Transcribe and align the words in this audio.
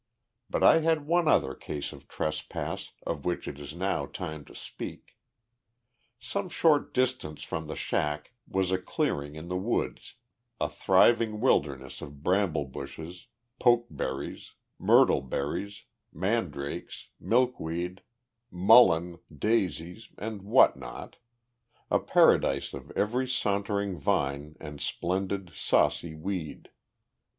But 0.49 0.63
I 0.63 0.79
had 0.79 1.05
one 1.05 1.27
other 1.27 1.53
case 1.53 1.93
of 1.93 2.07
trespass, 2.07 2.89
of 3.05 3.23
which 3.23 3.47
it 3.47 3.59
is 3.59 3.75
now 3.75 4.07
time 4.07 4.43
to 4.45 4.55
speak. 4.55 5.15
Some 6.19 6.49
short 6.49 6.91
distance 6.91 7.43
from 7.43 7.67
the 7.67 7.75
shack 7.75 8.31
was 8.47 8.71
a 8.71 8.79
clearing 8.79 9.35
in 9.35 9.47
the 9.47 9.55
woods, 9.59 10.15
a 10.59 10.67
thriving 10.69 11.39
wilderness 11.39 12.01
of 12.01 12.23
bramble 12.23 12.65
bushes, 12.65 13.27
poke 13.59 13.85
berries, 13.91 14.55
myrtle 14.79 15.21
berries, 15.21 15.83
mandrakes, 16.11 17.09
milkweed, 17.19 18.01
mullein, 18.49 19.19
daisies 19.31 20.09
and 20.17 20.41
what 20.41 20.75
not 20.75 21.17
a 21.91 21.99
paradise 21.99 22.73
of 22.73 22.89
every 22.95 23.27
sauntering 23.27 23.99
vine 23.99 24.55
and 24.59 24.81
splendid, 24.81 25.51
saucy 25.53 26.15
weed. 26.15 26.69